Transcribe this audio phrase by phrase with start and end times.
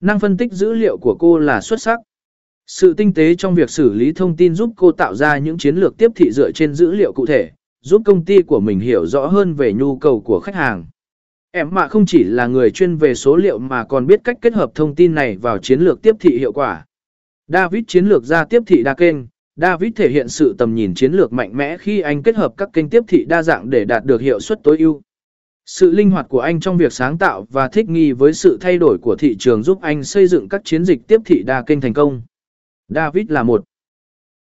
[0.00, 2.00] Năng phân tích dữ liệu của cô là xuất sắc.
[2.66, 5.76] Sự tinh tế trong việc xử lý thông tin giúp cô tạo ra những chiến
[5.76, 9.06] lược tiếp thị dựa trên dữ liệu cụ thể, giúp công ty của mình hiểu
[9.06, 10.84] rõ hơn về nhu cầu của khách hàng.
[11.50, 14.54] Em mà không chỉ là người chuyên về số liệu mà còn biết cách kết
[14.54, 16.84] hợp thông tin này vào chiến lược tiếp thị hiệu quả.
[17.46, 19.16] David chiến lược ra tiếp thị đa kênh,
[19.56, 22.68] David thể hiện sự tầm nhìn chiến lược mạnh mẽ khi anh kết hợp các
[22.72, 25.02] kênh tiếp thị đa dạng để đạt được hiệu suất tối ưu.
[25.66, 28.78] Sự linh hoạt của anh trong việc sáng tạo và thích nghi với sự thay
[28.78, 31.80] đổi của thị trường giúp anh xây dựng các chiến dịch tiếp thị đa kênh
[31.80, 32.22] thành công.
[32.88, 33.64] David là một